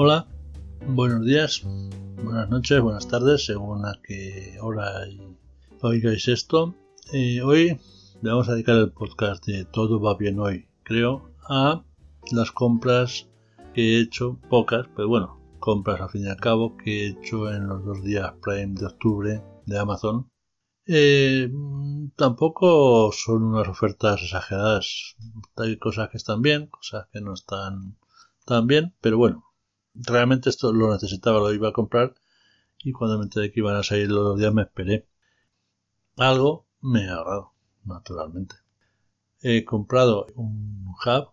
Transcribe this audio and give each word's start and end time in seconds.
Hola, 0.00 0.28
buenos 0.86 1.26
días, 1.26 1.66
buenas 2.22 2.48
noches, 2.48 2.80
buenas 2.80 3.08
tardes, 3.08 3.46
según 3.46 3.84
a 3.84 3.98
qué 4.00 4.56
hora 4.60 4.92
oigáis 5.82 6.28
esto. 6.28 6.76
Eh, 7.12 7.42
hoy 7.42 7.80
le 8.22 8.30
vamos 8.30 8.48
a 8.48 8.52
dedicar 8.52 8.76
el 8.76 8.92
podcast 8.92 9.44
de 9.44 9.64
Todo 9.64 10.00
va 10.00 10.14
bien 10.14 10.38
hoy, 10.38 10.68
creo, 10.84 11.32
a 11.48 11.82
las 12.30 12.52
compras 12.52 13.26
que 13.74 13.96
he 13.96 14.00
hecho, 14.00 14.38
pocas, 14.48 14.86
pero 14.94 15.08
bueno, 15.08 15.40
compras 15.58 16.00
al 16.00 16.10
fin 16.10 16.26
y 16.26 16.28
al 16.28 16.36
cabo 16.36 16.76
que 16.76 17.02
he 17.02 17.08
hecho 17.08 17.52
en 17.52 17.66
los 17.66 17.84
dos 17.84 18.00
días 18.04 18.34
Prime 18.40 18.74
de 18.78 18.86
octubre 18.86 19.42
de 19.66 19.78
Amazon. 19.80 20.30
Eh, 20.86 21.50
tampoco 22.14 23.10
son 23.10 23.42
unas 23.42 23.66
ofertas 23.66 24.22
exageradas. 24.22 25.16
Hay 25.56 25.76
cosas 25.76 26.08
que 26.10 26.18
están 26.18 26.40
bien, 26.40 26.68
cosas 26.68 27.08
que 27.12 27.20
no 27.20 27.34
están 27.34 27.96
tan 28.46 28.68
bien, 28.68 28.94
pero 29.00 29.18
bueno, 29.18 29.47
realmente 30.06 30.50
esto 30.50 30.72
lo 30.72 30.92
necesitaba, 30.92 31.40
lo 31.40 31.52
iba 31.52 31.68
a 31.68 31.72
comprar 31.72 32.14
y 32.78 32.92
cuando 32.92 33.18
me 33.18 33.24
enteré 33.24 33.50
que 33.50 33.60
iban 33.60 33.76
a 33.76 33.82
salir 33.82 34.10
los 34.10 34.38
días 34.38 34.54
me 34.54 34.62
esperé. 34.62 35.06
Algo 36.16 36.66
me 36.80 37.04
he 37.04 37.08
ahorrado, 37.08 37.52
naturalmente. 37.84 38.56
He 39.40 39.64
comprado 39.64 40.26
un 40.34 40.86
hub 40.88 41.30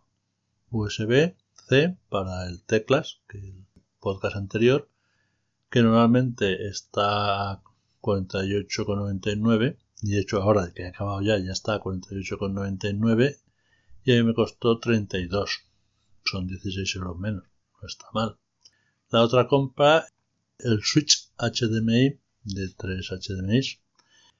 USB-C 0.69 1.97
para 2.09 2.47
el 2.47 2.63
teclas, 2.63 3.21
que 3.27 3.39
el 3.39 3.65
podcast 3.99 4.35
anterior, 4.35 4.89
que 5.69 5.81
normalmente 5.81 6.67
está 6.67 7.51
a 7.51 7.63
48,99 8.01 9.77
y 10.03 10.11
de 10.11 10.19
hecho 10.19 10.41
ahora 10.41 10.71
que 10.73 10.83
he 10.83 10.87
acabado 10.87 11.21
ya 11.21 11.37
ya 11.39 11.51
está 11.51 11.75
a 11.75 11.79
48,99 11.81 13.39
y 14.03 14.11
a 14.11 14.15
mí 14.15 14.23
me 14.23 14.35
costó 14.35 14.79
32 14.79 15.63
son 16.23 16.47
16 16.47 16.95
euros 16.97 17.17
menos 17.17 17.43
no 17.81 17.87
está 17.87 18.05
mal 18.13 18.37
la 19.09 19.21
otra 19.21 19.47
compra 19.47 20.05
el 20.59 20.81
switch 20.83 21.31
HDMI 21.37 22.19
de 22.43 22.69
3 22.77 23.09
HDMI 23.09 23.61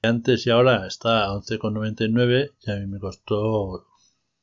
antes 0.02 0.46
y 0.46 0.50
ahora 0.50 0.86
está 0.86 1.24
a 1.24 1.34
11,99 1.34 2.52
y 2.60 2.70
a 2.70 2.76
mí 2.76 2.86
me 2.86 2.98
costó 2.98 3.86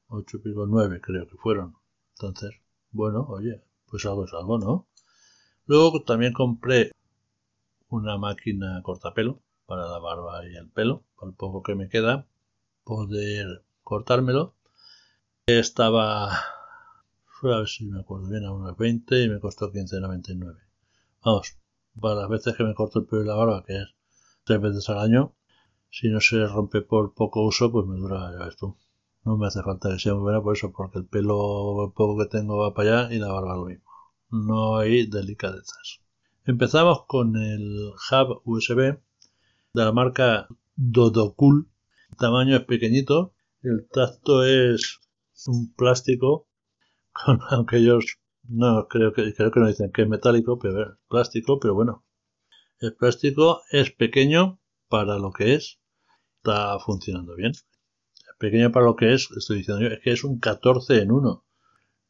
8,9 0.10 1.02
creo 1.02 1.28
que 1.28 1.38
fueron. 1.38 1.76
Entonces 2.16 2.52
bueno 2.92 3.26
oye 3.30 3.64
pues 3.88 4.06
algo 4.06 4.26
es 4.26 4.34
algo 4.34 4.58
no 4.58 4.88
luego 5.66 6.04
también 6.04 6.34
compré 6.34 6.92
una 7.90 8.18
máquina 8.18 8.82
cortapelo 8.84 9.42
para 9.66 9.88
la 9.88 10.00
barba 10.00 10.46
y 10.48 10.56
el 10.56 10.70
pelo, 10.70 11.04
por 11.16 11.30
el 11.30 11.36
poco 11.36 11.64
que 11.64 11.76
me 11.76 11.90
queda, 11.90 12.28
poder 12.84 13.64
cortármelo. 13.84 14.56
Estaba, 15.46 16.30
a 17.52 17.58
ver 17.60 17.68
si 17.68 17.86
me 17.86 18.00
acuerdo 18.00 18.30
bien, 18.30 18.46
a 18.46 18.52
unos 18.52 18.78
20 18.78 19.24
y 19.24 19.30
me 19.30 19.40
costó 19.40 19.72
15,99. 19.72 20.58
Vamos, 21.26 21.58
para 22.00 22.16
las 22.16 22.30
veces 22.30 22.56
que 22.56 22.64
me 22.64 22.74
corto 22.74 23.00
el 23.00 23.06
pelo 23.06 23.24
y 23.24 23.28
la 23.28 23.36
barba, 23.36 23.64
que 23.66 23.76
es 23.78 23.96
tres 24.44 24.62
veces 24.62 24.90
al 24.90 25.00
año, 25.00 25.36
si 25.90 26.10
no 26.10 26.20
se 26.20 26.46
rompe 26.48 26.82
por 26.82 27.14
poco 27.14 27.46
uso, 27.46 27.72
pues 27.72 27.86
me 27.86 27.98
dura, 27.98 28.32
ya 28.32 28.46
ves 28.46 28.56
tú. 28.56 28.78
No 29.26 29.38
me 29.38 29.48
hace 29.48 29.62
falta 29.62 29.90
que 29.90 30.00
sea 30.00 30.14
muy 30.14 30.24
buena 30.24 30.42
por 30.42 30.56
eso, 30.56 30.72
porque 30.72 31.00
el 31.00 31.06
pelo, 31.06 31.86
el 31.86 31.94
poco 31.94 32.18
que 32.18 32.26
tengo 32.26 32.58
va 32.58 32.74
para 32.74 33.04
allá 33.04 33.14
y 33.14 33.20
la 33.20 33.32
barba 33.32 33.56
lo 33.56 33.66
mismo. 33.66 33.90
No 34.32 34.78
hay 34.78 35.06
delicadezas. 35.08 36.02
Empezamos 36.46 37.06
con 37.06 37.36
el 37.38 37.92
hub 38.12 38.42
USB 38.44 38.78
de 38.78 39.86
la 39.86 39.92
marca 39.92 40.48
Dodokul. 40.76 41.70
El 42.10 42.18
tamaño 42.18 42.58
es 42.58 42.64
pequeñito. 42.66 43.34
El 43.62 43.88
tacto 43.88 44.44
es 44.44 45.00
un 45.48 45.74
plástico, 45.74 46.48
aunque 47.50 47.78
ellos 47.78 48.18
no 48.44 48.88
creo 48.88 49.14
que 49.14 49.34
creo 49.34 49.52
que 49.52 49.60
no 49.60 49.68
dicen 49.68 49.92
que 49.92 50.04
es 50.04 50.10
metálico, 50.10 50.60
pero 50.60 50.82
es 50.82 50.90
plástico, 51.08 51.60
pero 51.60 51.74
bueno. 51.74 52.06
El 52.80 52.96
plástico 52.96 53.62
es 53.72 53.92
pequeño 53.92 54.60
para 54.90 55.18
lo 55.18 55.32
que 55.32 55.56
es. 55.56 55.80
Está 56.38 56.78
funcionando 56.80 57.36
bien. 57.36 57.54
Pequeño 58.40 58.72
para 58.72 58.88
lo 58.88 58.96
que 58.96 59.14
es, 59.14 59.30
estoy 59.38 59.60
diciendo 59.60 59.84
yo, 59.84 59.88
es 59.88 60.02
que 60.02 60.12
es 60.12 60.24
un 60.24 60.40
14 60.40 61.02
en 61.02 61.12
1. 61.12 61.46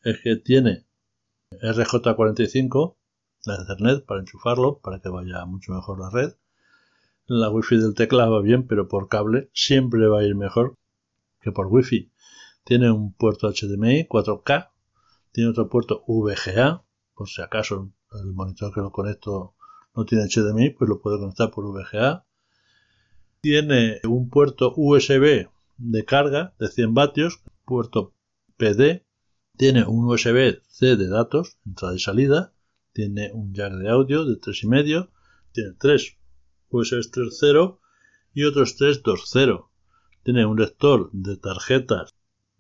Es 0.03 0.19
que 0.21 0.35
tiene 0.37 0.87
RJ45 1.51 2.95
la 3.45 3.55
Ethernet 3.55 4.05
para 4.05 4.21
enchufarlo, 4.21 4.79
para 4.79 4.99
que 4.99 5.09
vaya 5.09 5.45
mucho 5.45 5.73
mejor 5.73 5.99
la 5.99 6.09
red. 6.09 6.33
La 7.25 7.49
wifi 7.49 7.77
del 7.77 7.93
teclado 7.93 8.31
va 8.31 8.41
bien, 8.41 8.67
pero 8.67 8.87
por 8.87 9.07
cable 9.07 9.49
siempre 9.53 10.07
va 10.07 10.21
a 10.21 10.23
ir 10.23 10.35
mejor 10.35 10.75
que 11.41 11.51
por 11.51 11.67
wifi. 11.67 12.11
Tiene 12.63 12.91
un 12.91 13.13
puerto 13.13 13.49
HDMI 13.49 14.07
4K, 14.07 14.71
tiene 15.33 15.49
otro 15.49 15.67
puerto 15.67 16.05
VGA, 16.07 16.85
por 17.13 17.27
si 17.27 17.41
acaso 17.41 17.91
el 18.13 18.31
monitor 18.33 18.73
que 18.73 18.79
lo 18.79 18.91
conecto 18.91 19.55
no 19.93 20.05
tiene 20.05 20.29
HDMI, 20.29 20.69
pues 20.69 20.89
lo 20.89 21.01
puedo 21.01 21.19
conectar 21.19 21.51
por 21.51 21.65
VGA. 21.65 22.25
Tiene 23.41 23.99
un 24.07 24.29
puerto 24.29 24.73
USB 24.77 25.49
de 25.77 26.05
carga 26.05 26.55
de 26.57 26.69
100 26.69 26.93
vatios, 26.93 27.41
puerto 27.65 28.13
PD. 28.55 29.05
Tiene 29.57 29.83
un 29.83 30.05
USB-C 30.05 30.95
de 30.95 31.07
datos, 31.09 31.57
entrada 31.65 31.93
y 31.95 31.99
salida 31.99 32.53
tiene 32.93 33.31
un 33.33 33.53
jack 33.53 33.73
de 33.73 33.89
audio 33.89 34.23
de 34.23 34.39
3,5, 34.39 35.09
tiene 35.51 35.73
tres 35.79 36.15
USB 36.69 37.01
3.0 37.11 37.79
y 38.33 38.43
otros 38.45 38.75
tres 38.77 39.03
2.0. 39.03 39.67
Tiene 40.23 40.45
un 40.45 40.59
lector 40.59 41.09
de 41.11 41.37
tarjetas 41.37 42.11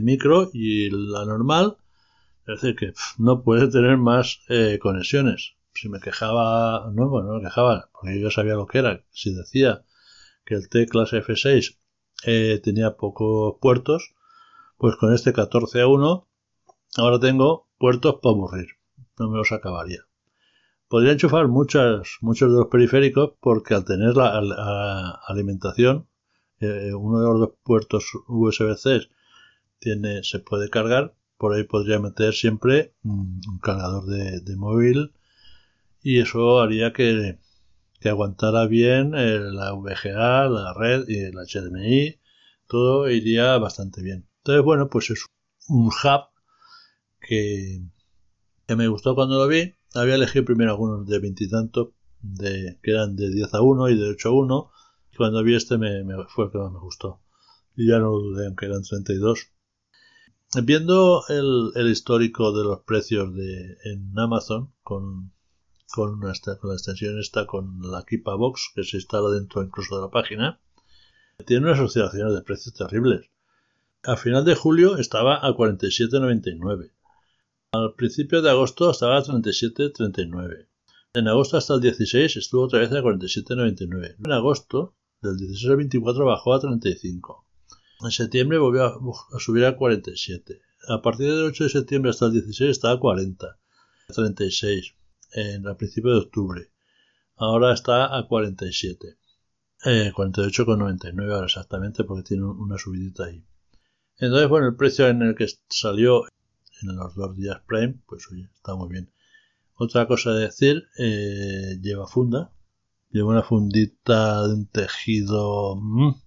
micro 0.03 0.49
y 0.53 0.89
la 0.89 1.25
normal, 1.25 1.77
es 2.47 2.61
decir, 2.61 2.75
que 2.75 2.93
no 3.17 3.43
puede 3.43 3.69
tener 3.69 3.97
más 3.97 4.41
eh, 4.49 4.79
conexiones. 4.81 5.55
Si 5.73 5.89
me 5.89 5.99
quejaba, 5.99 6.91
no, 6.93 7.09
bueno, 7.09 7.29
no 7.29 7.37
me 7.39 7.43
quejaba, 7.43 7.89
porque 7.93 8.19
yo 8.19 8.29
sabía 8.29 8.53
lo 8.53 8.67
que 8.67 8.79
era. 8.79 9.03
Si 9.11 9.33
decía 9.33 9.85
que 10.45 10.55
el 10.55 10.69
teclas 10.69 11.13
F6 11.13 11.77
eh, 12.25 12.61
tenía 12.63 12.95
pocos 12.97 13.55
puertos, 13.61 14.13
pues 14.77 14.95
con 14.97 15.13
este 15.13 15.33
14 15.33 15.81
a 15.81 15.87
1 15.87 16.27
ahora 16.97 17.19
tengo 17.19 17.69
puertos 17.77 18.15
para 18.21 18.35
aburrir. 18.35 18.67
No 19.17 19.29
me 19.29 19.37
los 19.37 19.51
acabaría 19.51 20.05
podría 20.93 21.13
enchufar 21.13 21.47
muchas, 21.47 22.19
muchos 22.21 22.51
de 22.51 22.57
los 22.59 22.67
periféricos 22.67 23.31
porque 23.39 23.73
al 23.73 23.83
tener 23.83 24.15
la, 24.15 25.19
alimentación, 25.27 26.07
eh, 26.59 26.93
uno 26.93 27.19
de 27.19 27.25
los 27.25 27.39
dos 27.39 27.49
puertos 27.63 28.05
USB-C 28.27 29.07
tiene, 29.79 30.23
se 30.23 30.37
puede 30.37 30.69
cargar, 30.69 31.15
por 31.43 31.53
ahí 31.53 31.65
podría 31.65 31.99
meter 31.99 32.33
siempre 32.33 32.93
un, 33.03 33.41
cargador 33.61 34.05
de, 34.05 34.55
móvil 34.55 35.11
y 36.01 36.19
eso 36.21 36.61
haría 36.61 36.93
que, 36.93 37.37
que 37.99 38.07
aguantara 38.07 38.65
bien 38.65 39.11
la 39.11 39.73
VGA, 39.73 40.47
la 40.47 40.73
red 40.73 41.03
y 41.09 41.17
el 41.17 41.33
HDMI, 41.33 42.17
todo 42.65 43.09
iría 43.09 43.57
bastante 43.57 44.01
bien. 44.01 44.25
Entonces, 44.37 44.63
bueno, 44.63 44.89
pues 44.89 45.09
es 45.09 45.25
un 45.67 45.87
hub 45.87 46.29
que, 47.19 47.81
que 48.65 48.75
me 48.77 48.87
gustó 48.87 49.13
cuando 49.13 49.37
lo 49.37 49.49
vi 49.49 49.73
había 49.95 50.15
elegido 50.15 50.45
primero 50.45 50.71
algunos 50.71 51.05
de 51.05 51.19
veintitantos, 51.19 51.89
de, 52.21 52.79
que 52.81 52.91
eran 52.91 53.17
de 53.17 53.29
10 53.29 53.53
a 53.53 53.61
1 53.61 53.89
y 53.89 53.99
de 53.99 54.07
8 54.11 54.29
a 54.29 54.31
1. 54.31 54.71
Y 55.11 55.17
cuando 55.17 55.43
vi 55.43 55.55
este 55.57 55.77
me, 55.77 56.05
fue 56.29 56.45
el 56.45 56.51
que 56.51 56.57
más 56.57 56.71
me 56.71 56.79
gustó. 56.79 57.19
Y 57.75 57.89
ya 57.89 57.99
no 57.99 58.11
lo 58.11 58.19
dudé, 58.19 58.47
aunque 58.47 58.67
eran 58.67 58.83
32. 58.83 59.51
Viendo 60.63 61.23
el, 61.29 61.89
histórico 61.89 62.51
de 62.51 62.63
los 62.63 62.81
precios 62.81 63.33
de, 63.35 63.77
en 63.85 64.17
Amazon, 64.17 64.73
con, 64.83 65.31
con, 65.91 66.13
una, 66.13 66.33
con 66.59 66.69
la 66.69 66.75
extensión 66.75 67.19
esta, 67.19 67.45
con 67.45 67.79
la 67.81 68.03
Kipa 68.03 68.35
Box, 68.35 68.71
que 68.75 68.83
se 68.83 68.97
instala 68.97 69.29
dentro 69.29 69.63
incluso 69.63 69.95
de 69.95 70.01
la 70.03 70.11
página, 70.11 70.59
tiene 71.45 71.65
unas 71.65 71.79
oscilaciones 71.79 72.33
de 72.33 72.41
precios 72.41 72.75
terribles. 72.75 73.29
A 74.03 74.17
final 74.17 74.45
de 74.45 74.55
julio 74.55 74.97
estaba 74.97 75.37
a 75.37 75.49
47,99 75.51 76.91
al 77.73 77.95
principio 77.95 78.43
de 78.43 78.51
agosto 78.51 78.91
estaba 78.91 79.17
a 79.17 79.23
37.39. 79.23 80.67
En 81.15 81.27
agosto 81.27 81.57
hasta 81.57 81.73
el 81.73 81.81
16 81.81 82.37
estuvo 82.37 82.65
otra 82.65 82.77
vez 82.77 82.91
a 82.91 83.01
47.99. 83.01 84.17
En 84.23 84.31
agosto, 84.31 84.93
del 85.23 85.37
16 85.37 85.71
al 85.71 85.77
24 85.77 86.23
bajó 86.23 86.53
a 86.53 86.59
35. 86.59 87.42
En 88.03 88.11
septiembre 88.11 88.57
volvió 88.57 88.85
a, 88.85 89.39
subir 89.39 89.65
a 89.65 89.77
47. 89.77 90.61
A 90.89 91.01
partir 91.01 91.27
del 91.27 91.45
8 91.45 91.63
de 91.63 91.69
septiembre 91.69 92.11
hasta 92.11 92.25
el 92.25 92.33
16 92.33 92.69
estaba 92.69 92.95
a 92.95 92.99
40. 92.99 93.59
36. 94.13 94.95
En, 95.31 95.67
a 95.67 95.77
principio 95.77 96.11
de 96.11 96.19
octubre. 96.19 96.71
Ahora 97.37 97.73
está 97.73 98.17
a 98.17 98.27
47. 98.27 99.17
Eh, 99.85 100.11
48,99 100.15 101.33
ahora 101.33 101.45
exactamente 101.45 102.03
porque 102.03 102.23
tiene 102.23 102.43
una 102.43 102.77
subidita 102.77 103.25
ahí. 103.25 103.45
Entonces, 104.17 104.49
bueno, 104.49 104.67
el 104.67 104.75
precio 104.75 105.07
en 105.07 105.21
el 105.21 105.35
que 105.35 105.47
salió 105.69 106.25
en 106.81 106.95
los 106.95 107.15
dos 107.15 107.35
días 107.35 107.61
Prime, 107.65 107.99
pues 108.05 108.27
oye, 108.31 108.49
está 108.53 108.75
muy 108.75 108.89
bien. 108.89 109.11
Otra 109.75 110.07
cosa 110.07 110.33
de 110.33 110.41
decir, 110.41 110.83
eh, 110.97 111.79
lleva 111.81 112.07
funda, 112.07 112.53
lleva 113.09 113.29
una 113.29 113.43
fundita 113.43 114.47
de 114.47 114.53
un 114.53 114.67
tejido 114.67 115.75
mm, 115.75 116.22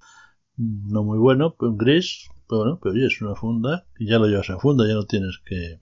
no 0.57 1.05
muy 1.05 1.19
bueno, 1.19 1.55
pues 1.57 1.73
gris, 1.77 2.29
pero 2.49 2.61
bueno, 2.61 2.81
pero 2.83 2.95
oye, 2.95 3.07
es 3.07 3.21
una 3.21 3.35
funda 3.35 3.87
y 3.99 4.07
ya 4.07 4.19
lo 4.19 4.27
llevas 4.27 4.49
en 4.51 4.61
funda, 4.61 4.87
ya 4.87 4.95
no 4.95 5.07
tienes 5.07 5.39
que, 5.45 5.81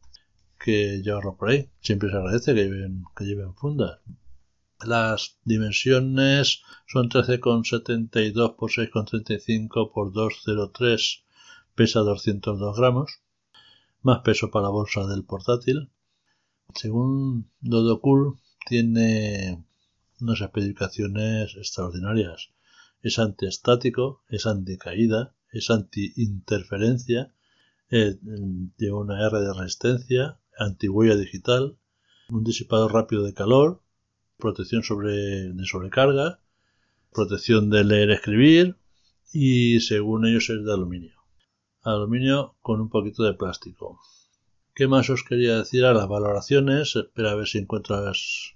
que 0.58 1.02
llevarlo 1.02 1.36
por 1.36 1.50
ahí. 1.50 1.70
Siempre 1.80 2.10
se 2.10 2.16
agradece 2.16 2.54
que 2.54 2.62
lleven, 2.62 3.04
que 3.16 3.52
fundas. 3.56 4.00
Las 4.84 5.38
dimensiones 5.44 6.62
son 6.86 7.08
13,72 7.08 8.56
por 8.56 8.70
6,35 8.70 9.92
por 9.92 10.12
2,03. 10.12 11.22
Pesa 11.74 12.00
202 12.00 12.76
gramos. 12.76 13.20
Más 14.02 14.20
peso 14.20 14.50
para 14.50 14.64
la 14.64 14.70
bolsa 14.70 15.06
del 15.06 15.24
portátil. 15.24 15.90
Según 16.74 17.50
Dodocool, 17.60 18.38
tiene 18.66 19.64
unas 20.20 20.40
especificaciones 20.40 21.54
extraordinarias. 21.56 22.50
Es 23.04 23.18
antiestático, 23.18 24.22
es 24.30 24.46
anticaída, 24.46 25.34
es 25.52 25.68
anti-interferencia, 25.68 27.34
eh, 27.90 28.18
lleva 28.78 29.00
una 29.00 29.26
R 29.26 29.40
de 29.40 29.52
resistencia, 29.52 30.40
antihuella 30.58 31.14
digital, 31.14 31.76
un 32.30 32.44
disipador 32.44 32.94
rápido 32.94 33.22
de 33.24 33.34
calor, 33.34 33.82
protección 34.38 34.82
sobre, 34.82 35.52
de 35.52 35.66
sobrecarga, 35.66 36.40
protección 37.12 37.68
de 37.68 37.84
leer 37.84 38.10
escribir 38.10 38.78
y 39.34 39.80
según 39.80 40.26
ellos 40.26 40.48
es 40.48 40.64
de 40.64 40.72
aluminio. 40.72 41.20
Aluminio 41.82 42.56
con 42.62 42.80
un 42.80 42.88
poquito 42.88 43.22
de 43.24 43.34
plástico. 43.34 44.00
¿Qué 44.74 44.88
más 44.88 45.10
os 45.10 45.24
quería 45.24 45.58
decir 45.58 45.84
a 45.84 45.92
las 45.92 46.08
valoraciones? 46.08 46.96
Espera 46.96 47.32
a 47.32 47.34
ver 47.34 47.48
si 47.48 47.58
encuentro 47.58 48.02
las 48.02 48.54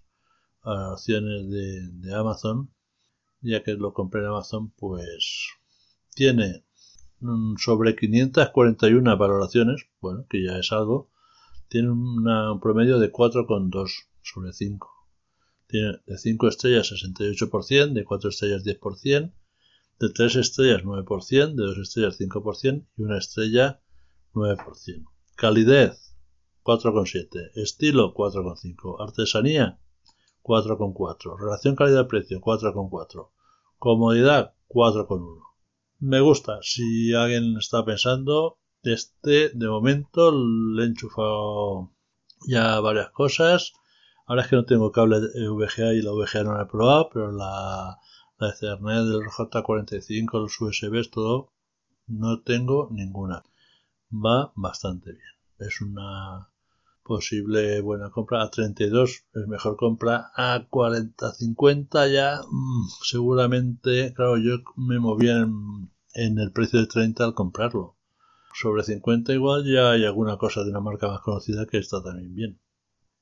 valoraciones 0.65 1.51
de 1.51 2.15
Amazon. 2.15 2.71
Ya 3.41 3.63
que 3.63 3.73
lo 3.75 3.93
compré 3.93 4.23
en 4.23 4.29
Amazon, 4.29 4.73
pues 4.77 5.49
tiene 6.15 6.65
sobre 7.57 7.97
541 7.97 9.17
valoraciones, 9.17 9.87
bueno, 10.01 10.27
que 10.29 10.45
ya 10.45 10.59
es 10.59 10.73
algo, 10.73 11.11
tiene 11.69 11.91
un 11.91 12.61
promedio 12.61 12.99
de 12.99 13.13
4,2 13.13 13.91
sobre 14.23 14.53
5. 14.53 14.89
Tiene 15.67 15.99
de 16.07 16.19
5 16.19 16.49
estrellas 16.49 16.93
68%, 16.93 17.93
de 17.93 18.05
4 18.05 18.31
estrellas 18.31 18.65
10%, 18.65 19.33
de 20.01 20.09
3 20.11 20.37
estrellas 20.37 20.83
9%, 20.83 21.55
de 21.55 21.63
2 21.63 21.79
estrellas 21.79 22.19
5% 22.19 22.87
y 22.97 23.03
una 23.03 23.19
estrella 23.19 23.81
9%. 24.33 25.05
Calidez 25.37 26.17
4,7. 26.63 27.51
Estilo 27.55 28.15
4,5. 28.15 28.97
Artesanía 29.01 29.79
4,4. 30.49 31.39
Relación 31.39 31.77
calidad-precio 31.77 32.41
4,4. 32.41 33.29
Comodidad 33.79 34.55
4,1 34.69 35.49
me 36.01 36.21
gusta. 36.21 36.59
Si 36.63 37.13
alguien 37.15 37.57
está 37.59 37.85
pensando, 37.85 38.59
este 38.83 39.51
de 39.51 39.69
momento 39.69 40.31
le 40.33 40.85
he 40.85 40.87
enchufado 40.87 41.93
ya 42.47 42.81
varias 42.81 43.11
cosas. 43.11 43.73
Ahora 44.27 44.43
es 44.43 44.49
que 44.49 44.57
no 44.57 44.65
tengo 44.65 44.93
cable 44.93 45.19
VGA 45.19 45.95
y 45.95 46.03
la 46.03 46.13
VGA 46.13 46.45
no 46.45 46.55
la 46.55 46.63
he 46.63 46.67
probado, 46.67 47.09
pero 47.13 47.33
la, 47.33 47.99
la 48.39 48.49
Ethernet 48.51 49.05
del 49.05 49.23
J45, 49.23 50.41
los 50.41 50.61
USBs, 50.61 51.11
todo, 51.11 51.53
no 52.07 52.43
tengo 52.43 52.89
ninguna. 52.91 53.43
Va 54.13 54.53
bastante 54.55 55.13
bien. 55.13 55.33
Es 55.59 55.81
una 55.81 56.51
posible 57.09 57.81
buena 57.81 58.11
compra. 58.11 58.43
A 58.43 58.51
32 58.51 59.25
es 59.35 59.49
mejor 59.49 59.77
compra. 59.77 60.31
A 60.37 60.65
40, 60.71 61.35
50 61.35 62.09
ya 62.09 62.41
mm, 62.49 62.87
seguramente, 63.03 64.15
claro, 64.15 64.37
yo 64.37 64.59
me 64.77 65.01
moví 65.01 65.29
en, 65.29 65.91
en 66.15 66.39
el 66.39 66.53
precio 66.53 66.79
de 66.79 66.87
30 66.87 67.25
al 67.25 67.35
comprarlo. 67.35 67.97
Sobre 68.55 68.85
50 68.85 69.33
igual 69.33 69.65
ya 69.65 69.91
hay 69.91 70.05
alguna 70.05 70.37
cosa 70.37 70.63
de 70.63 70.71
una 70.71 70.81
marca 70.81 71.09
más 71.09 71.21
conocida 71.23 71.67
que 71.67 71.79
está 71.79 72.03
también 72.03 72.35
bien. 72.35 72.61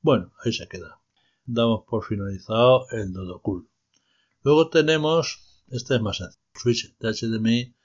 Bueno, 0.02 0.32
ahí 0.44 0.52
se 0.52 0.68
queda. 0.68 1.00
Damos 1.44 1.84
por 1.88 2.04
finalizado 2.04 2.86
el 2.90 3.12
Dodo 3.12 3.40
Cool. 3.40 3.68
Luego 4.42 4.68
tenemos, 4.68 5.64
este 5.68 5.96
es 5.96 6.02
más 6.02 6.18
sencillo, 6.18 6.42
Switch 6.54 6.96
de 6.98 7.12
HDMI 7.12 7.76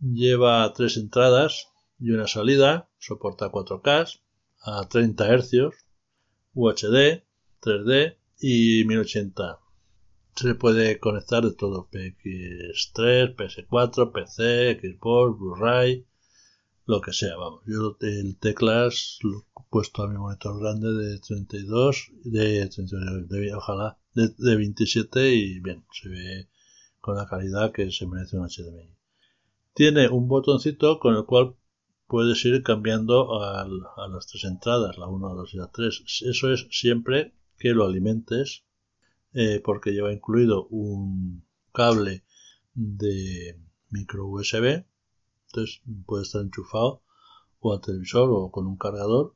lleva 0.00 0.72
tres 0.72 0.96
entradas 0.96 1.68
y 1.98 2.10
una 2.10 2.28
salida, 2.28 2.88
soporta 2.98 3.50
4K, 3.50 4.20
a 4.60 4.88
30 4.88 5.38
Hz, 5.38 5.52
UHD, 6.54 7.22
3D 7.60 8.16
y 8.40 8.84
1080. 8.84 9.58
Se 10.36 10.54
puede 10.54 11.00
conectar 11.00 11.44
de 11.44 11.52
todo, 11.52 11.88
PX3, 11.90 13.34
PS4, 13.34 14.12
PC, 14.12 14.80
Xbox, 14.80 15.38
Blu-ray, 15.38 16.06
lo 16.86 17.00
que 17.00 17.12
sea, 17.12 17.36
vamos. 17.36 17.62
Yo 17.66 17.96
el 18.00 18.38
teclas 18.38 19.18
lo 19.22 19.40
he 19.40 19.62
puesto 19.68 20.02
a 20.02 20.08
mi 20.08 20.16
monitor 20.16 20.58
grande 20.60 20.92
de 20.92 21.18
32, 21.18 22.12
de, 22.24 22.68
32, 22.68 23.28
de 23.28 23.54
ojalá, 23.54 23.98
de, 24.14 24.28
de 24.38 24.56
27 24.56 25.34
y 25.34 25.60
bien, 25.60 25.84
se 25.92 26.08
ve 26.08 26.48
con 27.00 27.16
la 27.16 27.26
calidad 27.26 27.72
que 27.72 27.90
se 27.90 28.06
merece 28.06 28.38
un 28.38 28.48
HDMI. 28.48 28.94
Tiene 29.74 30.08
un 30.08 30.28
botoncito 30.28 30.98
con 30.98 31.14
el 31.14 31.24
cual 31.24 31.56
puedes 32.08 32.42
ir 32.46 32.62
cambiando 32.62 33.40
a 33.42 33.68
las 34.08 34.26
tres 34.26 34.44
entradas, 34.44 34.96
la 34.98 35.06
1, 35.06 35.28
la 35.28 35.34
2 35.34 35.54
y 35.54 35.56
la 35.58 35.70
3. 35.70 36.04
Eso 36.26 36.52
es 36.52 36.66
siempre 36.70 37.34
que 37.58 37.70
lo 37.70 37.84
alimentes, 37.84 38.64
eh, 39.34 39.60
porque 39.62 39.92
lleva 39.92 40.12
incluido 40.12 40.66
un 40.68 41.44
cable 41.72 42.24
de 42.74 43.60
micro 43.90 44.26
USB, 44.26 44.84
entonces 45.46 45.82
puede 46.06 46.22
estar 46.22 46.42
enchufado 46.42 47.02
o 47.60 47.74
al 47.74 47.80
televisor 47.80 48.30
o 48.32 48.50
con 48.50 48.66
un 48.66 48.76
cargador 48.76 49.34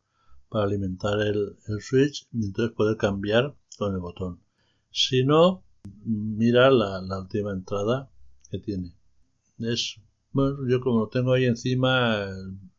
para 0.48 0.64
alimentar 0.64 1.20
el, 1.20 1.56
switch 1.80 2.26
y 2.32 2.46
entonces 2.46 2.74
poder 2.74 2.96
cambiar 2.96 3.54
con 3.76 3.92
el 3.94 4.00
botón. 4.00 4.42
Si 4.90 5.24
no, 5.24 5.64
mira 6.04 6.70
la, 6.70 7.02
la 7.02 7.20
última 7.20 7.52
entrada 7.52 8.10
que 8.50 8.58
tiene. 8.58 8.94
Es 9.58 10.00
bueno, 10.32 10.58
yo 10.68 10.80
como 10.80 11.00
lo 11.00 11.08
tengo 11.08 11.32
ahí 11.32 11.44
encima, 11.44 12.26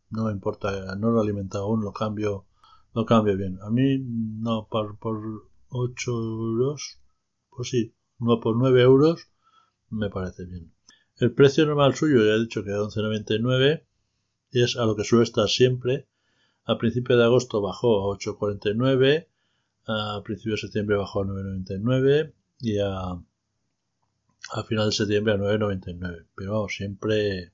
no 0.10 0.26
me 0.26 0.32
importa, 0.32 0.96
no 0.96 1.12
lo 1.12 1.22
alimenta 1.22 1.60
aún, 1.60 1.84
lo 1.84 1.94
cambio, 1.94 2.46
lo 2.94 3.06
cambio 3.06 3.38
bien. 3.38 3.60
A 3.62 3.70
mí, 3.70 4.00
no, 4.00 4.68
por, 4.70 4.98
por 4.98 5.50
8 5.70 6.12
euros, 6.12 7.00
pues 7.50 7.70
sí, 7.70 7.96
no 8.20 8.40
por 8.40 8.58
9 8.58 8.82
euros, 8.82 9.28
me 9.90 10.10
parece 10.10 10.46
bien. 10.46 10.74
El 11.18 11.34
precio 11.34 11.66
normal 11.66 11.96
suyo, 11.96 12.24
ya 12.24 12.34
he 12.34 12.40
dicho 12.40 12.64
que 12.64 12.72
es 12.72 12.78
11,99, 12.78 13.84
es 14.52 14.78
a 14.78 14.86
lo 14.86 14.96
que 14.96 15.04
suele 15.04 15.24
estar 15.24 15.48
siempre. 15.48 16.08
A 16.66 16.78
principios 16.78 17.20
de 17.20 17.26
agosto 17.26 17.62
bajó 17.62 18.12
a 18.12 18.18
8,49, 18.18 19.28
a 19.86 20.22
principios 20.24 20.62
de 20.62 20.68
septiembre 20.68 20.96
bajó 20.96 21.22
a 21.22 21.26
9,99 21.26 22.34
y 22.60 22.80
a 22.80 23.22
a 24.52 24.64
final 24.64 24.88
de 24.88 24.96
septiembre 24.96 25.34
a 25.34 25.38
9,99. 25.38 26.28
Pero 26.36 26.54
vamos, 26.54 26.76
siempre, 26.76 27.54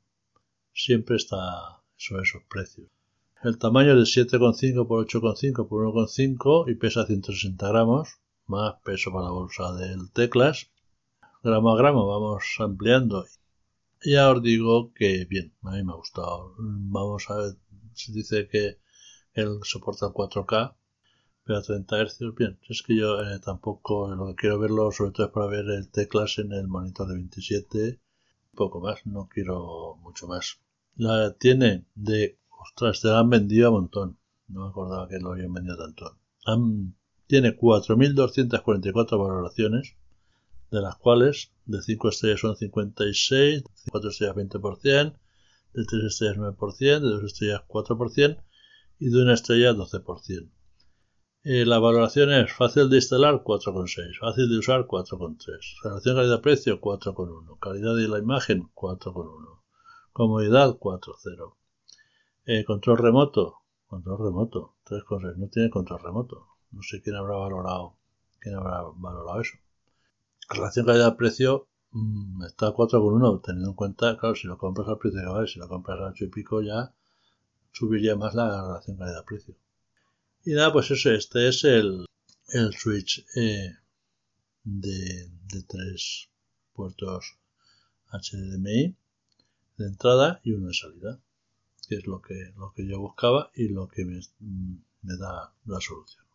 siempre 0.74 1.16
está 1.16 1.82
sobre 1.96 2.24
esos 2.24 2.44
precios. 2.50 2.88
El 3.42 3.58
tamaño 3.58 3.94
es 3.94 4.14
de 4.14 4.26
7,5 4.26 4.88
por 4.88 5.08
8,5 5.08 5.68
por 5.68 5.86
1,5 5.86 6.70
y 6.70 6.76
pesa 6.76 7.06
160 7.06 7.70
gramos, 7.70 8.20
más 8.48 8.76
peso 8.84 9.12
para 9.12 9.26
la 9.26 9.32
bolsa 9.32 9.74
del 9.76 10.12
teclas. 10.12 10.70
Gramo 11.42 11.72
a 11.72 11.78
gramo 11.78 12.06
vamos 12.06 12.44
ampliando. 12.60 13.26
Ya 14.04 14.30
os 14.30 14.42
digo 14.42 14.94
que 14.94 15.26
bien, 15.26 15.54
a 15.64 15.72
mí 15.72 15.84
me 15.84 15.94
ha 15.94 15.96
gustado. 15.96 16.54
Vamos 16.58 17.30
a 17.30 17.38
ver, 17.38 17.56
se 17.94 18.12
dice 18.12 18.48
que 18.50 18.80
él 19.34 19.60
soporta 19.64 20.08
4K, 20.08 20.76
a 21.56 21.62
30 21.62 22.06
Hz, 22.06 22.36
bien, 22.36 22.60
es 22.70 22.84
que 22.84 22.96
yo 22.96 23.22
eh, 23.22 23.40
tampoco 23.40 24.14
lo 24.16 24.28
que 24.28 24.36
quiero 24.36 24.60
verlo, 24.60 24.92
sobre 24.92 25.12
todo 25.12 25.28
es 25.28 25.32
para 25.32 25.48
ver 25.48 25.66
el 25.70 25.90
teclas 25.90 26.38
en 26.38 26.52
el 26.54 26.68
monitor 26.68 27.08
de 27.08 27.16
27, 27.16 28.00
poco 28.56 28.80
más, 28.80 29.06
no 29.06 29.28
quiero 29.28 29.98
mucho 30.02 30.28
más. 30.28 30.60
La 30.96 31.34
tiene 31.34 31.86
de, 31.96 32.40
ostras, 32.50 33.02
te 33.02 33.08
la 33.08 33.20
han 33.20 33.30
vendido 33.30 33.70
a 33.70 33.72
montón, 33.72 34.20
no 34.48 34.64
me 34.64 34.70
acordaba 34.70 35.08
que 35.08 35.20
lo 35.20 35.32
habían 35.32 35.54
vendido 35.54 35.78
tanto. 35.78 36.18
tiene 37.28 37.58
4.244 37.58 39.18
valoraciones, 39.18 39.96
de 40.72 40.82
las 40.82 40.98
cuales 40.98 41.52
de 41.66 41.82
5 41.82 42.10
estrellas 42.10 42.42
son 42.42 42.56
56, 42.58 43.64
de 43.64 43.70
4 43.92 44.10
estrellas 44.10 44.36
20%, 44.36 45.18
de 45.74 45.86
3 45.86 46.04
estrellas 46.04 46.38
9%, 46.38 47.00
de 47.00 47.00
2 47.00 47.24
estrellas 47.24 47.62
4% 47.68 48.44
y 49.00 49.10
de 49.10 49.22
una 49.22 49.34
estrella 49.34 49.74
12%. 49.74 50.50
Eh, 51.42 51.66
la 51.66 51.80
valoración 51.80 52.34
es 52.34 52.52
fácil 52.52 52.90
de 52.90 52.98
instalar 52.98 53.44
4,6, 53.46 54.20
fácil 54.20 54.50
de 54.50 54.58
usar 54.58 54.86
4,3, 54.86 55.82
relación 55.82 56.18
calidad-precio 56.18 56.82
4,1, 56.82 57.58
calidad 57.60 57.96
de 57.96 58.10
la 58.10 58.20
imagen 58.20 58.70
4,1, 58.76 59.62
comodidad 60.12 60.78
4,0, 60.78 61.56
eh, 62.46 62.66
control 62.66 62.98
remoto, 62.98 63.56
control 63.88 64.18
remoto. 64.20 64.76
3,6, 64.84 65.38
no 65.38 65.48
tiene 65.48 65.70
control 65.70 66.02
remoto, 66.04 66.46
no 66.72 66.82
sé 66.84 67.02
quién 67.02 67.16
habrá 67.16 67.38
valorado, 67.38 67.96
quién 68.40 68.56
habrá 68.56 68.82
valorado 68.96 69.40
eso. 69.40 69.58
Relación 70.50 70.86
calidad-precio 70.86 71.70
mm, 71.92 72.44
está 72.44 72.74
4,1, 72.74 73.42
teniendo 73.42 73.70
en 73.70 73.76
cuenta, 73.76 74.18
claro, 74.18 74.36
si 74.36 74.46
lo 74.46 74.58
compras 74.58 74.90
al 74.90 74.98
precio 74.98 75.22
que 75.22 75.28
vale, 75.28 75.48
si 75.48 75.58
lo 75.58 75.70
compras 75.70 76.02
a 76.02 76.10
8 76.10 76.26
y 76.26 76.28
pico 76.28 76.62
ya 76.62 76.94
subiría 77.72 78.18
más 78.18 78.36
la 78.36 78.62
relación 78.62 78.98
calidad-precio. 78.98 79.56
Y 80.46 80.54
nada, 80.54 80.72
pues 80.72 80.90
eso, 80.92 81.12
este 81.12 81.48
es 81.50 81.64
el, 81.64 82.06
el 82.50 82.74
switch 82.74 83.26
eh, 83.36 83.72
de, 84.64 85.30
de 85.52 85.64
tres 85.68 86.30
puertos 86.74 87.38
HDMI 88.12 88.96
de 89.78 89.86
entrada 89.86 90.40
y 90.44 90.54
uno 90.54 90.68
de 90.68 90.74
salida, 90.74 91.20
que 91.88 91.96
es 91.96 92.08
lo 92.08 92.22
que, 92.22 92.54
lo 92.58 92.74
que 92.74 92.88
yo 92.88 93.00
buscaba 93.00 93.52
y 93.54 93.70
lo 93.70 93.88
que 93.88 94.06
me, 94.06 94.20
me 94.40 95.18
da 95.18 95.54
la 95.66 95.82
solución. 95.82 96.26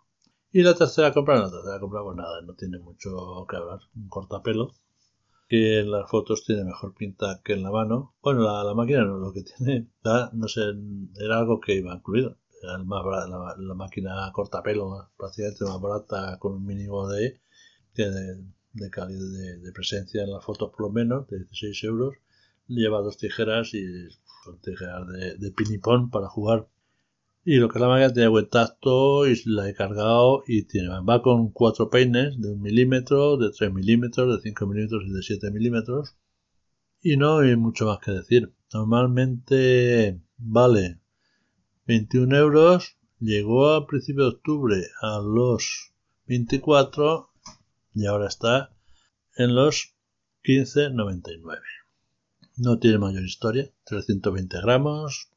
Y 0.52 0.62
la 0.62 0.74
tercera 0.74 1.12
compra, 1.12 1.40
la 1.40 1.50
tercera 1.50 1.80
compra, 1.80 2.02
pues 2.02 2.16
nada, 2.16 2.40
no 2.42 2.54
tiene 2.54 2.78
mucho 2.78 3.46
que 3.48 3.56
hablar, 3.56 3.80
un 3.96 4.08
cortapelo 4.08 4.72
que 5.48 5.80
en 5.80 5.90
las 5.90 6.08
fotos 6.08 6.44
tiene 6.44 6.64
mejor 6.64 6.94
pinta 6.94 7.40
que 7.44 7.52
en 7.52 7.62
la 7.62 7.70
mano. 7.70 8.14
Bueno, 8.22 8.42
la, 8.42 8.74
máquina 8.74 9.04
no, 9.04 9.18
lo 9.18 9.32
que 9.32 9.42
tiene, 9.42 9.88
no 10.32 10.48
sé, 10.48 10.62
era 11.20 11.38
algo 11.38 11.60
que 11.60 11.74
iba 11.74 11.94
incluido. 11.94 12.38
La, 12.64 13.56
la, 13.58 13.74
máquina 13.74 14.30
cortapelo, 14.32 15.10
prácticamente 15.16 15.64
más 15.64 15.80
barata, 15.80 16.38
con 16.38 16.54
un 16.54 16.66
mínimo 16.66 17.08
de, 17.08 17.40
de, 17.94 18.90
calidad 18.90 19.20
de, 19.62 19.72
presencia 19.72 20.22
en 20.22 20.32
las 20.32 20.44
fotos 20.44 20.70
por 20.70 20.82
lo 20.82 20.90
menos, 20.90 21.28
de 21.28 21.38
16 21.38 21.84
euros. 21.84 22.14
Lleva 22.66 23.00
dos 23.00 23.18
tijeras 23.18 23.74
y 23.74 23.84
tijeras 24.62 25.06
de, 25.08 25.36
de 25.36 25.50
pinipón 25.52 26.10
para 26.10 26.28
jugar 26.28 26.68
y 27.46 27.56
lo 27.56 27.68
que 27.68 27.78
la 27.78 27.88
máquina 27.88 28.12
tiene 28.12 28.28
buen 28.28 28.48
tacto 28.48 29.26
y 29.28 29.38
la 29.44 29.68
he 29.68 29.74
cargado 29.74 30.42
y 30.46 30.62
tiene, 30.64 30.88
va 30.88 31.20
con 31.22 31.50
cuatro 31.50 31.90
peines 31.90 32.40
de 32.40 32.52
un 32.52 32.62
milímetro, 32.62 33.36
de 33.36 33.50
3 33.50 33.70
milímetros, 33.72 34.36
de 34.36 34.50
5 34.50 34.66
milímetros 34.66 35.04
y 35.06 35.12
de 35.12 35.22
7 35.22 35.50
milímetros. 35.50 36.16
Y 37.02 37.16
no 37.18 37.38
hay 37.38 37.54
mucho 37.56 37.86
más 37.86 37.98
que 37.98 38.12
decir. 38.12 38.54
Normalmente 38.72 40.22
vale 40.38 41.00
21 41.86 42.36
euros. 42.36 42.96
Llegó 43.20 43.70
a 43.70 43.86
principio 43.86 44.24
de 44.24 44.30
octubre 44.30 44.86
a 45.00 45.18
los 45.18 45.92
24 46.26 47.30
y 47.94 48.06
ahora 48.06 48.28
está 48.28 48.74
en 49.36 49.54
los 49.54 49.94
15,99. 50.42 51.60
No 52.56 52.78
tiene 52.78 52.98
mayor 52.98 53.24
historia. 53.24 53.70
320 53.84 54.60
gramos. 54.60 55.30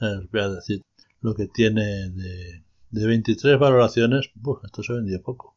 os 0.00 0.30
voy 0.30 0.40
a 0.40 0.48
decir 0.48 0.82
lo 1.20 1.34
que 1.34 1.48
tiene 1.48 2.10
de, 2.10 2.64
de 2.90 3.06
23 3.06 3.58
valoraciones, 3.58 4.30
esto 4.64 4.82
se 4.82 4.92
vendía 4.92 5.22
poco. 5.22 5.56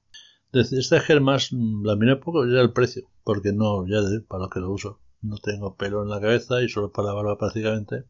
Este 0.54 0.80
es 0.80 1.22
más 1.22 1.52
laminé 1.52 2.16
poco 2.16 2.46
ya 2.46 2.62
el 2.62 2.72
precio, 2.72 3.10
porque 3.24 3.52
no, 3.52 3.86
ya 3.86 4.02
de, 4.02 4.22
para 4.22 4.44
lo 4.44 4.50
que 4.50 4.60
lo 4.60 4.72
uso, 4.72 5.02
no 5.22 5.38
tengo 5.38 5.76
pelo 5.76 6.04
en 6.04 6.10
la 6.10 6.22
cabeza 6.22 6.64
y 6.64 6.70
solo 6.70 6.92
para 6.92 7.10
la 7.10 7.14
barba 7.14 7.38
prácticamente. 7.38 8.06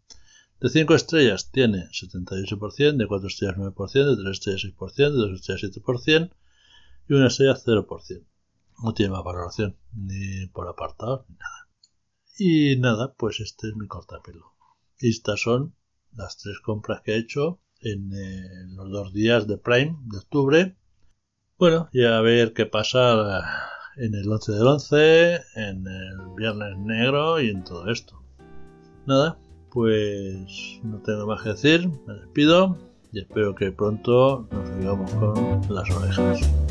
De 0.60 0.70
5 0.70 0.96
estrellas 0.96 1.52
tiene 1.52 1.88
78%, 1.90 2.98
de 2.98 3.08
4 3.08 3.28
estrellas 3.28 3.58
9%, 3.58 4.16
de 4.16 4.24
3 4.24 4.32
estrellas 4.32 4.64
6%, 4.64 4.96
de 4.96 5.10
2 5.10 5.32
estrellas 5.34 5.84
7% 5.84 6.32
y 7.10 7.14
una 7.14 7.28
estrella 7.28 7.56
0%. 7.56 8.26
No 8.84 8.94
tiene 8.94 9.12
más 9.12 9.24
valoración, 9.24 9.78
ni 9.94 10.48
por 10.48 10.68
apartado, 10.68 11.26
ni 11.30 11.36
nada. 11.36 11.68
Y 12.40 12.76
nada, 12.78 13.14
pues 13.14 13.40
este 13.40 13.70
es 13.70 13.76
mi 13.76 13.88
cortapelo. 13.88 14.54
Y 15.00 15.10
estas 15.10 15.42
son 15.42 15.76
las 16.16 16.38
tres 16.38 16.60
compras 16.60 17.02
que 17.02 17.14
he 17.14 17.18
hecho 17.18 17.60
en 17.82 18.12
eh, 18.14 18.66
los 18.76 18.92
dos 18.92 19.14
días 19.14 19.48
de 19.48 19.58
Prime 19.58 19.96
de 20.06 20.18
octubre. 20.18 20.78
Bueno, 21.58 21.90
y 21.92 22.04
a 22.04 22.20
ver 22.22 22.54
qué 22.54 22.66
pasa 22.66 23.44
en 23.96 24.14
el 24.14 24.32
11 24.32 24.52
del 24.52 24.68
11, 24.68 25.34
en 25.56 25.88
el 25.88 26.36
Viernes 26.36 26.78
Negro 26.78 27.40
y 27.40 27.50
en 27.50 27.64
todo 27.64 27.90
esto. 27.90 28.24
Nada, 29.06 29.40
pues 29.72 30.80
no 30.84 30.98
tengo 31.00 31.28
más 31.28 31.42
que 31.42 31.50
decir, 31.50 31.90
me 32.08 32.14
despido 32.14 32.78
y 33.12 33.20
espero 33.20 33.56
que 33.56 33.72
pronto 33.72 34.48
nos 34.52 34.78
veamos 34.78 35.12
con 35.12 35.62
las 35.74 35.90
orejas. 35.92 36.67